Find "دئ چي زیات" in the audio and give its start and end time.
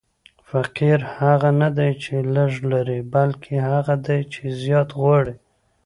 4.05-4.89